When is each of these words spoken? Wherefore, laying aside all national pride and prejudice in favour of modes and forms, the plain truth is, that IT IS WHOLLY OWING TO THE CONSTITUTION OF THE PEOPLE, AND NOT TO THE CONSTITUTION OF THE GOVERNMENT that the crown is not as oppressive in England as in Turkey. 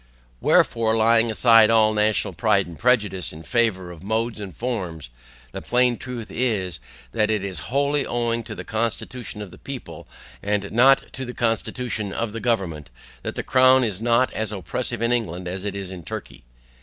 Wherefore, 0.39 0.97
laying 0.97 1.29
aside 1.29 1.69
all 1.69 1.93
national 1.93 2.33
pride 2.33 2.65
and 2.65 2.75
prejudice 2.75 3.31
in 3.31 3.43
favour 3.43 3.91
of 3.91 4.01
modes 4.01 4.39
and 4.39 4.57
forms, 4.57 5.11
the 5.51 5.61
plain 5.61 5.95
truth 5.95 6.31
is, 6.31 6.79
that 7.11 7.29
IT 7.29 7.43
IS 7.45 7.59
WHOLLY 7.69 8.07
OWING 8.07 8.41
TO 8.41 8.55
THE 8.55 8.63
CONSTITUTION 8.63 9.43
OF 9.43 9.51
THE 9.51 9.59
PEOPLE, 9.59 10.07
AND 10.41 10.71
NOT 10.71 11.13
TO 11.13 11.23
THE 11.23 11.35
CONSTITUTION 11.35 12.13
OF 12.13 12.33
THE 12.33 12.39
GOVERNMENT 12.39 12.89
that 13.21 13.35
the 13.35 13.43
crown 13.43 13.83
is 13.83 14.01
not 14.01 14.33
as 14.33 14.51
oppressive 14.51 15.03
in 15.03 15.11
England 15.11 15.47
as 15.47 15.63
in 15.65 16.01
Turkey. 16.01 16.45